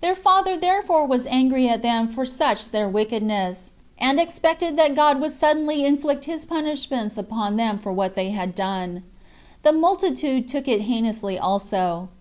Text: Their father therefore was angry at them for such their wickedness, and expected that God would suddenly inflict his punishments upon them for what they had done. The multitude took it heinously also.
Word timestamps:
Their 0.00 0.16
father 0.16 0.56
therefore 0.56 1.06
was 1.06 1.28
angry 1.28 1.68
at 1.68 1.80
them 1.82 2.08
for 2.08 2.26
such 2.26 2.70
their 2.72 2.88
wickedness, 2.88 3.70
and 3.98 4.18
expected 4.18 4.76
that 4.76 4.96
God 4.96 5.20
would 5.20 5.30
suddenly 5.30 5.84
inflict 5.86 6.24
his 6.24 6.44
punishments 6.44 7.16
upon 7.16 7.54
them 7.54 7.78
for 7.78 7.92
what 7.92 8.16
they 8.16 8.30
had 8.30 8.56
done. 8.56 9.04
The 9.62 9.70
multitude 9.72 10.48
took 10.48 10.66
it 10.66 10.80
heinously 10.88 11.38
also. 11.38 12.08